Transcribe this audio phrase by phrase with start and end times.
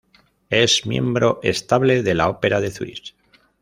[0.49, 3.13] Es miembro estable de la Ópera de Zúrich.